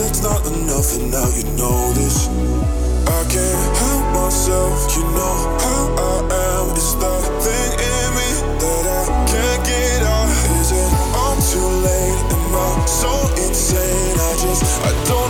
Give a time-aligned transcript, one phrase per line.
[0.00, 2.28] That's not enough, and now you know this.
[3.06, 6.16] I can't help myself, you know how I
[6.56, 6.70] am.
[6.72, 8.28] It's that thing in me
[8.64, 10.28] that I can't get out.
[10.56, 12.20] Is it I'm too late?
[12.32, 13.12] Am I so
[13.44, 14.16] insane?
[14.16, 15.29] I just I don't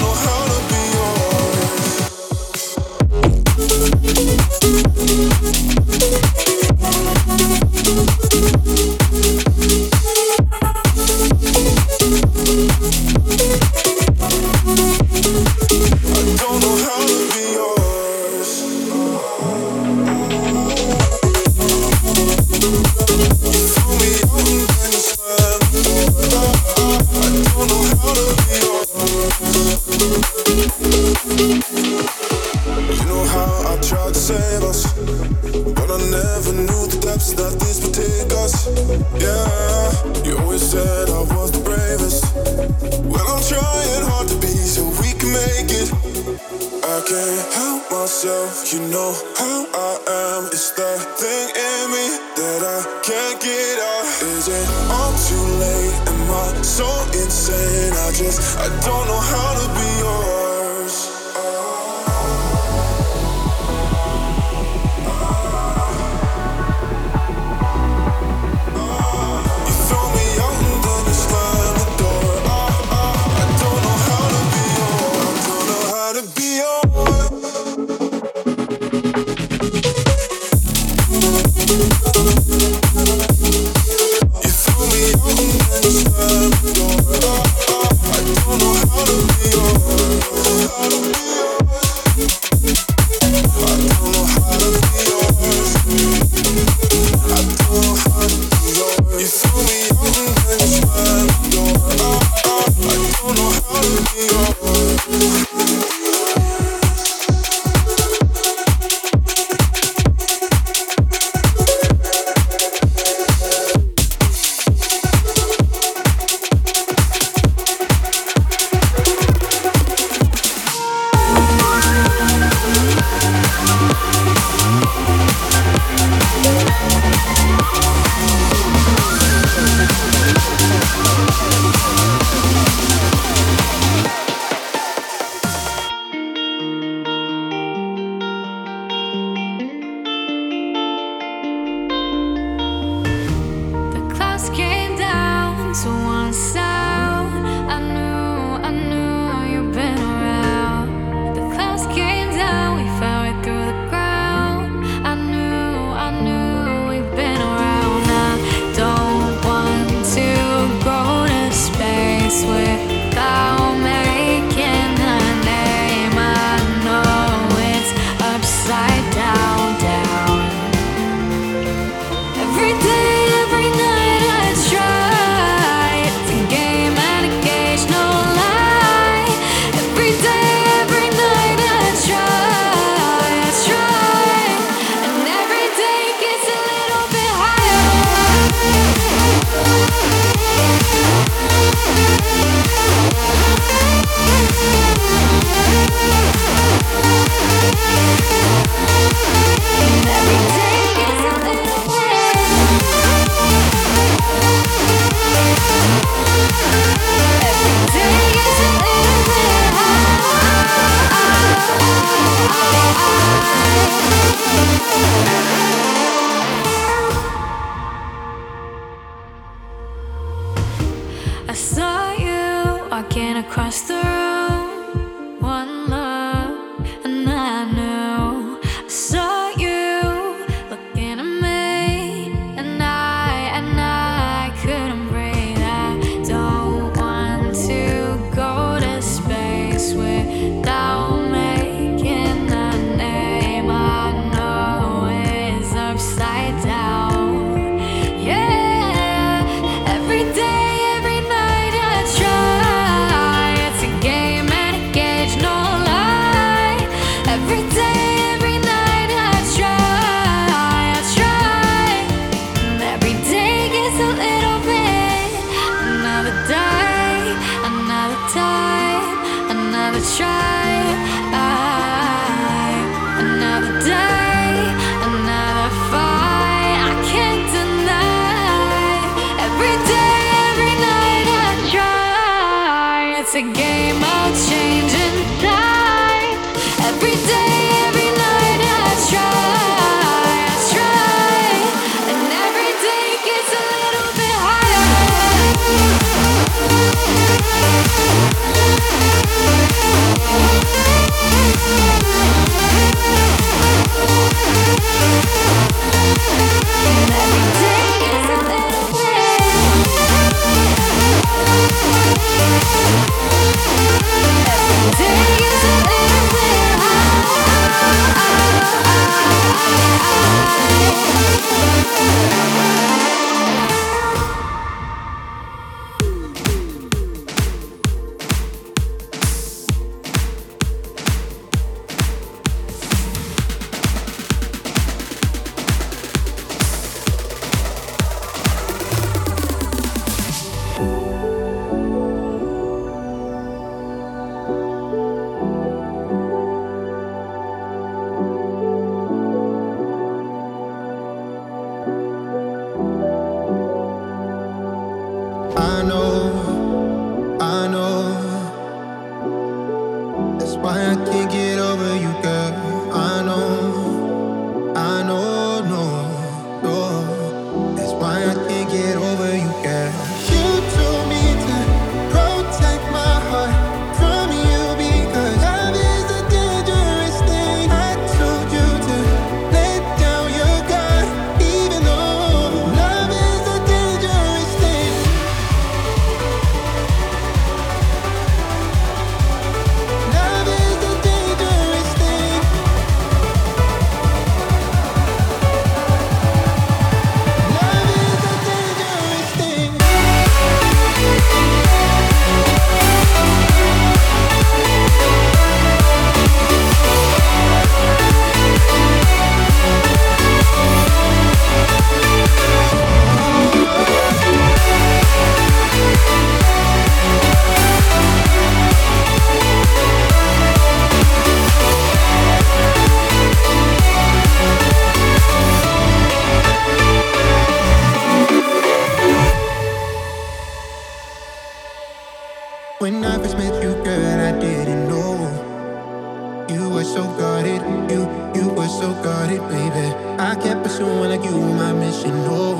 [438.80, 439.86] so guarded, baby.
[440.18, 442.12] I kept pursuing like you were my mission.
[442.32, 442.56] Oh,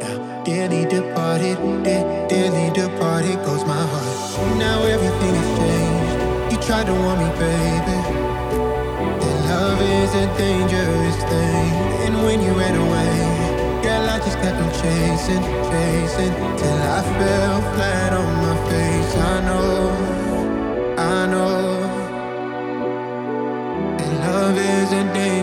[0.00, 0.42] yeah.
[0.44, 4.58] Dearly departed, de- dearly departed goes my heart.
[4.58, 6.52] Now everything has changed.
[6.52, 7.98] You tried to want me, baby.
[9.20, 11.70] That love is a dangerous thing.
[12.04, 13.14] And when you ran away,
[13.84, 19.14] girl, I just kept on chasing, chasing till I fell flat on my face.
[19.16, 21.77] I know, I know.
[24.38, 25.37] Love is a dangerous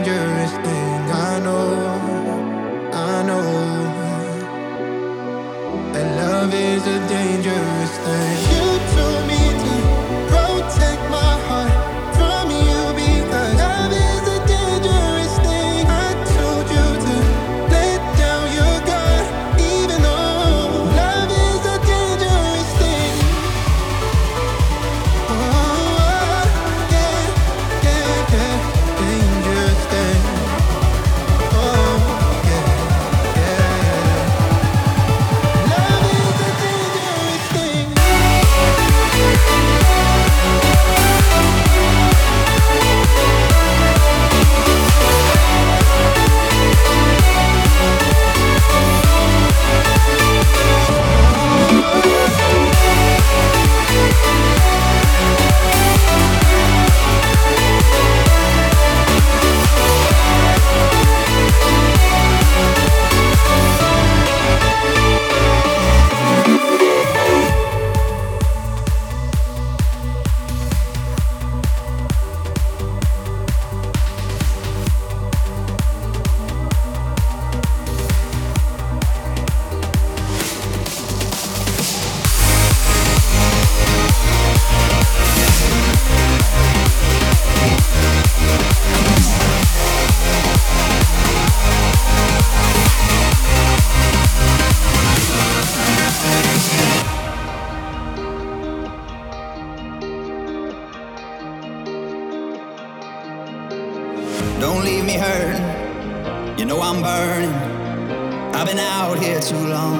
[109.49, 109.99] too long.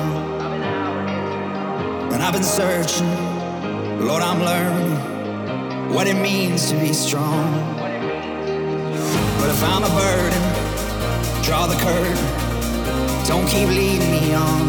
[2.12, 3.08] And I've been searching.
[4.00, 7.54] Lord, I'm learning what it means to be strong.
[9.40, 10.44] But if I'm a burden,
[11.44, 12.26] draw the curtain.
[13.28, 14.68] Don't keep leading me on.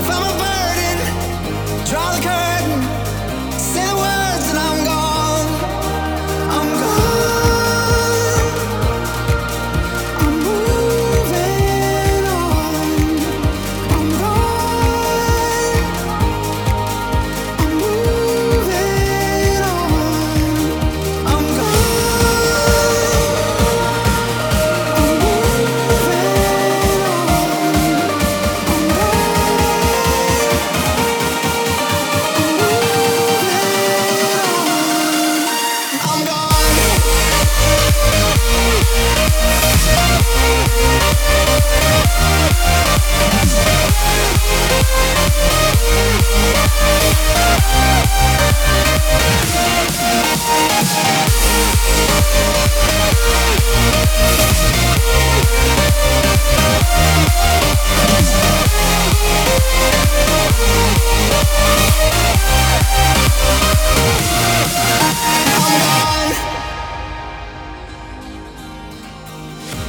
[0.00, 0.96] If I'm a burden,
[1.88, 2.80] draw the curtain.
[3.60, 4.19] Say the words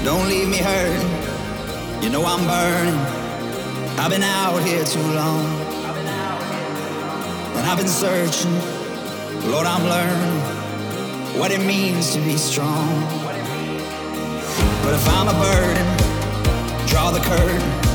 [0.03, 2.03] Don't leave me hurting.
[2.03, 2.99] You know I'm burning.
[3.99, 5.60] I've been out here too long.
[7.71, 8.53] I've been searching.
[9.49, 12.99] Lord, I'm learning what it means to be strong.
[14.83, 17.90] But if I'm a burden, draw the curtain.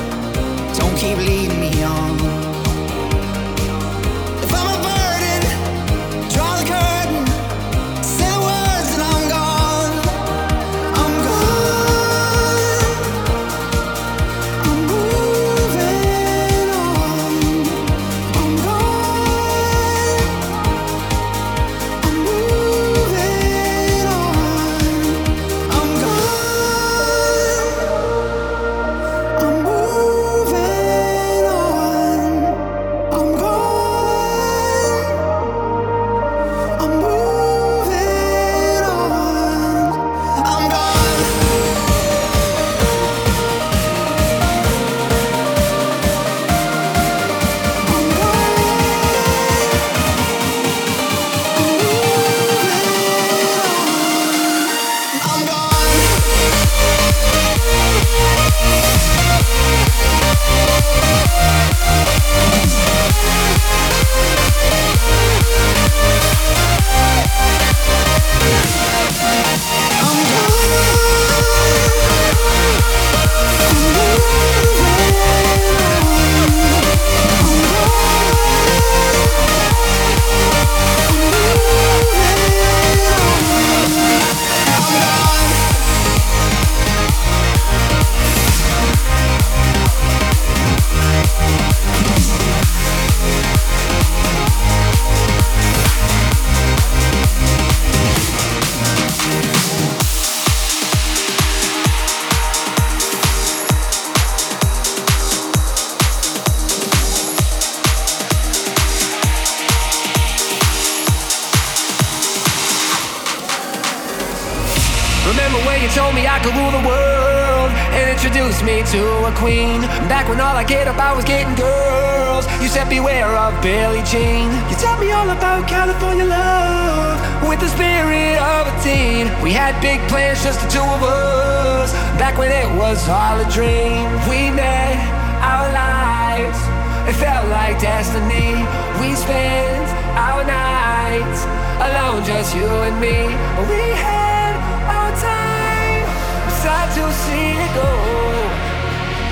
[123.96, 124.50] Billie Jean.
[124.68, 129.32] You taught me all about California love with the spirit of a teen.
[129.42, 131.92] We had big plans, just the two of us.
[132.20, 135.00] Back when it was all a dream, we met
[135.40, 136.60] our lives.
[137.08, 138.60] It felt like destiny.
[139.00, 141.40] We spent our nights
[141.80, 143.32] alone, just you and me.
[143.64, 144.60] We had
[144.92, 146.04] our time.
[146.44, 147.90] I'm sad to see it go.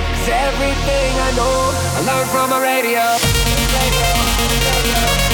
[0.09, 3.44] Cause everything I know, I learned from a radio,
[4.85, 5.34] love.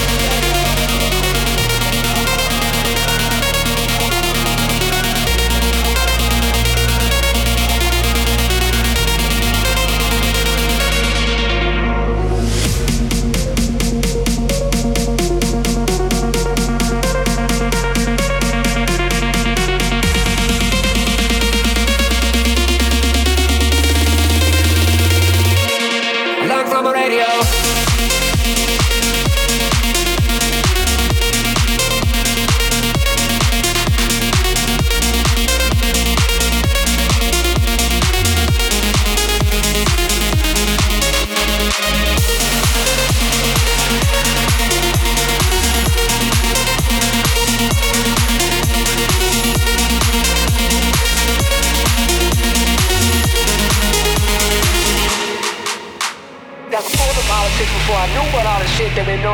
[58.96, 59.30] Radio.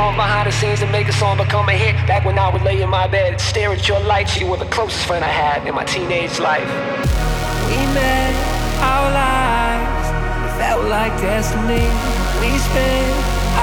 [0.56, 1.94] scenes and make a song become a hit.
[2.06, 4.70] Back when I would lay in my bed stare at your lights, you were the
[4.76, 6.68] closest friend I had in my teenage life.
[7.68, 8.34] We met
[8.92, 10.06] our lives,
[10.58, 11.86] felt like destiny.
[12.40, 13.16] We spent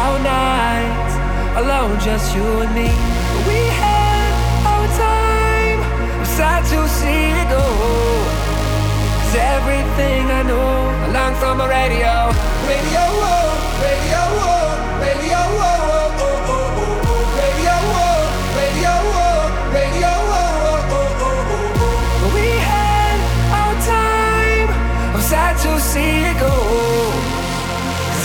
[0.04, 1.14] our nights
[1.62, 2.90] alone, just you and me.
[3.50, 4.32] We had
[4.72, 5.80] our time,
[6.20, 7.66] I'm sad to see it go.
[9.20, 10.70] Cause everything I know,
[11.04, 12.14] I learned from a radio.
[12.70, 13.53] Radio, oh,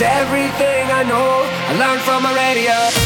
[0.01, 2.98] Everything I know, I learned from a radio,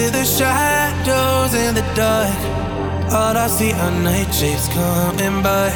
[0.00, 2.40] see the shadows in the dark.
[3.12, 5.68] All I see are night shapes coming by.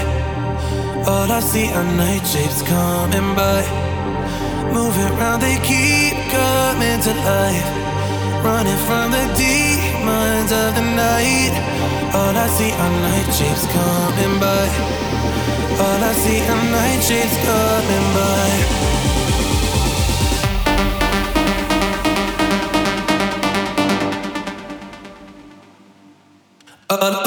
[1.11, 3.61] All I see are night shapes coming by.
[4.77, 7.69] Moving around, they keep coming to life.
[8.47, 11.55] Running from the demons of the night.
[12.19, 14.67] All I see are night shapes coming by.
[15.85, 18.85] All I see are night shapes coming by.
[27.01, 27.24] uh,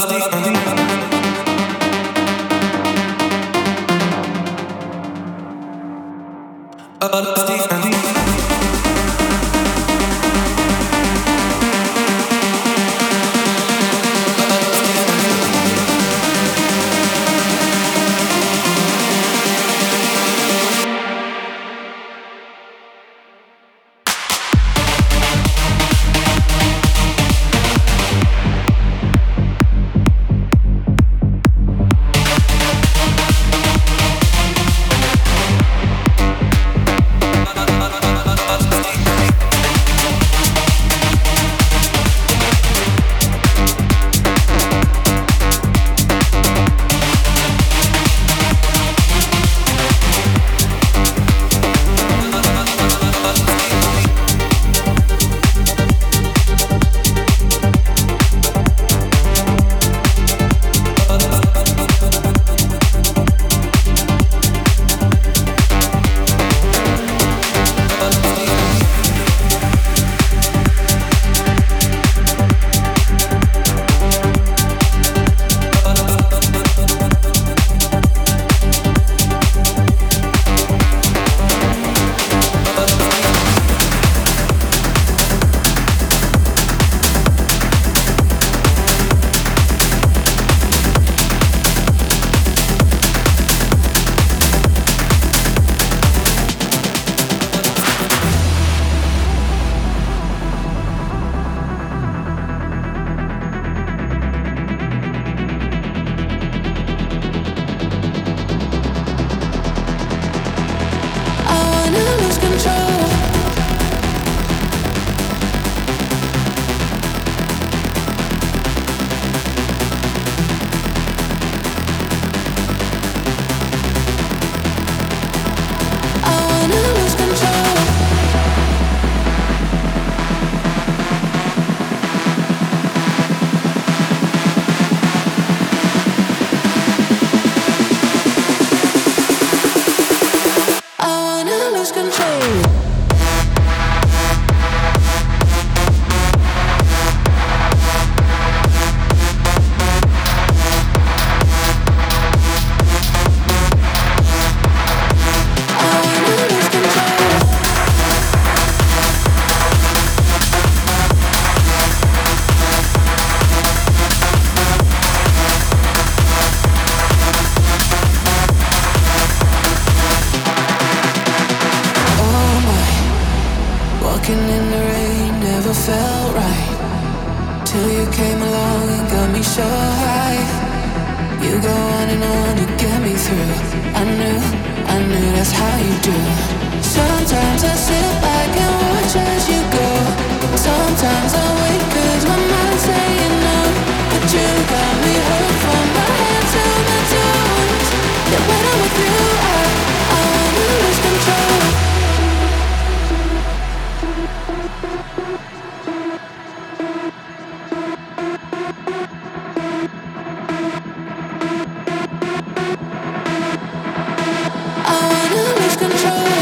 [215.77, 216.36] control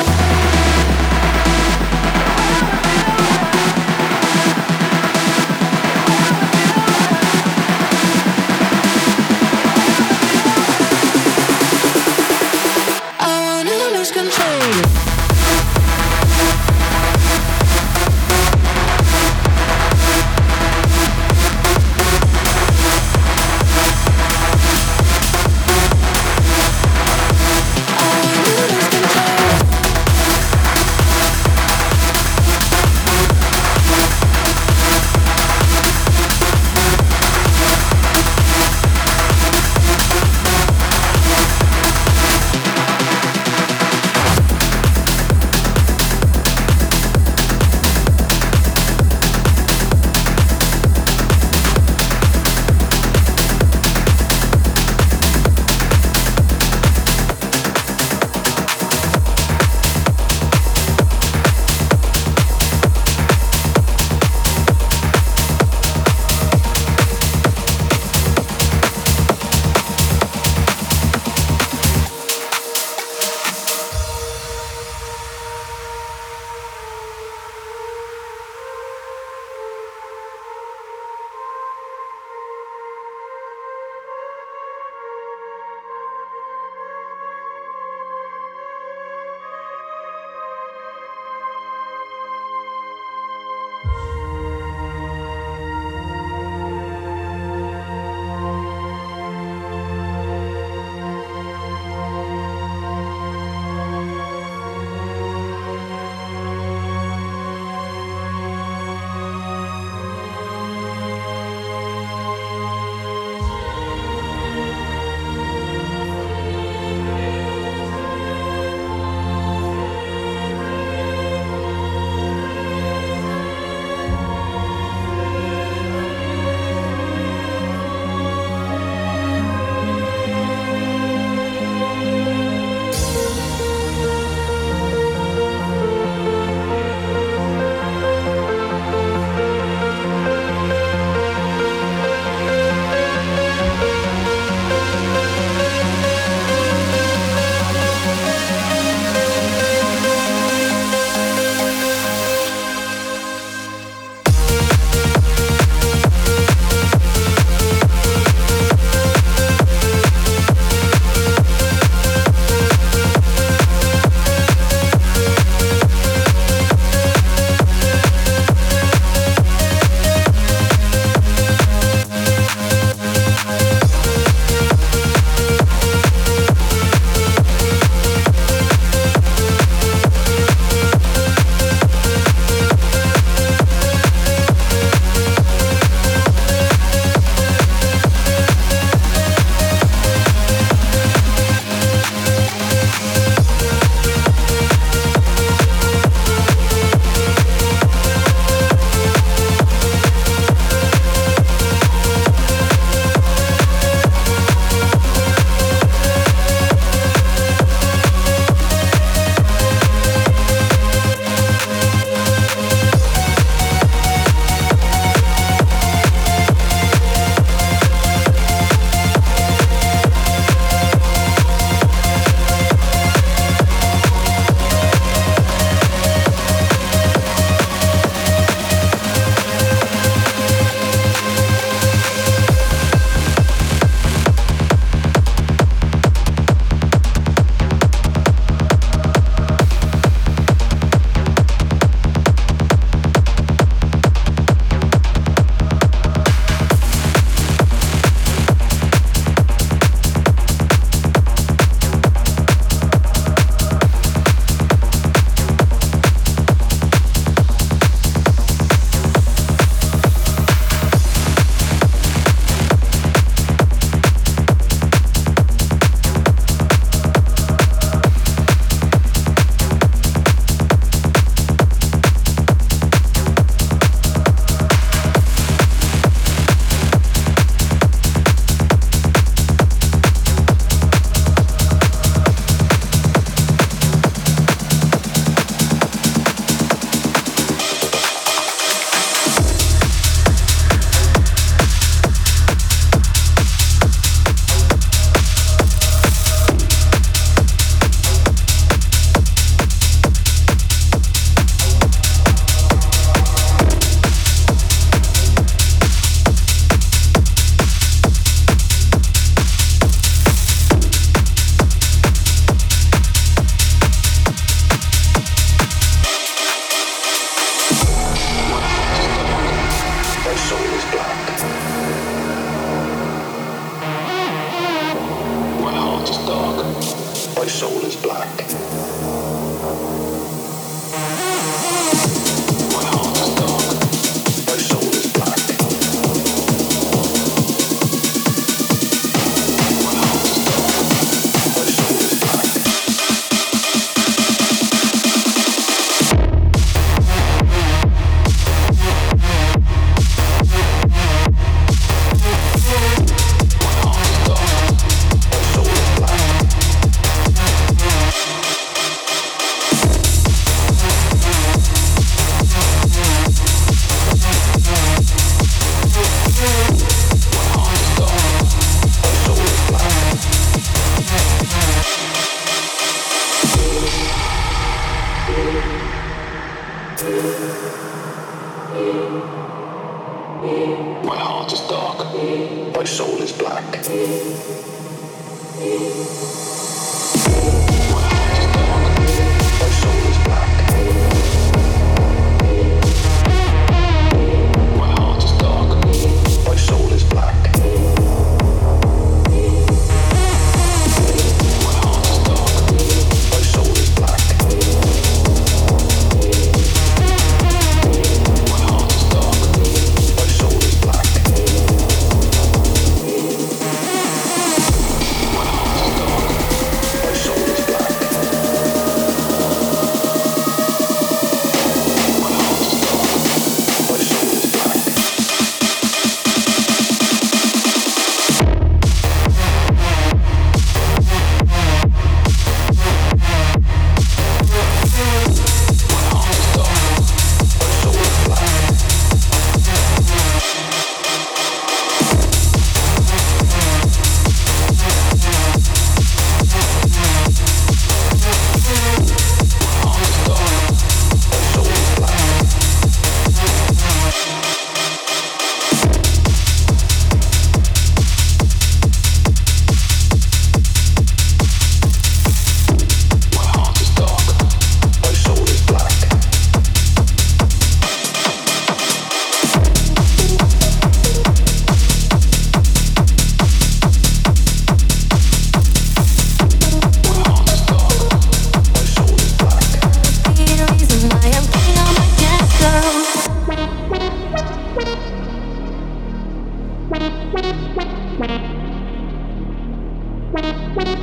[490.85, 490.99] Thank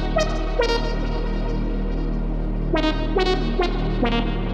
[4.47, 4.52] you.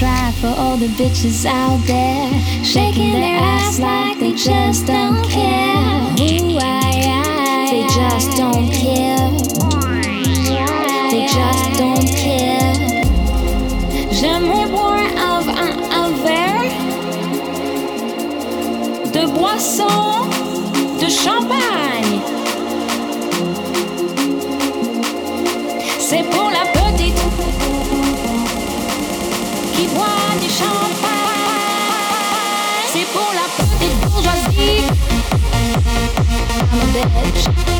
[0.00, 2.32] try for all the bitches out there
[2.64, 6.00] shaking their ass like they just don't care.
[6.18, 9.28] Ooh, aye, aye, they just don't care.
[11.10, 12.72] They just don't care.
[14.10, 16.72] J'aimerais boire un, un, un verre
[19.12, 20.30] de boisson
[20.98, 22.20] de champagne.
[25.98, 26.49] C'est pour
[37.12, 37.79] touch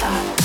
[0.00, 0.40] stop.